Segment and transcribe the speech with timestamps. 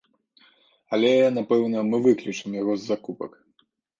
[0.97, 3.31] Але, напэўна, мы выключым яго з закупак.